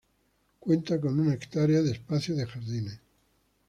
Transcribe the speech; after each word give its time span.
Cuenta 0.59 0.99
con 0.99 1.19
una 1.19 1.35
hectárea 1.35 1.83
de 1.83 1.91
espacio 1.91 2.35
de 2.35 2.47
jardines. 2.47 2.99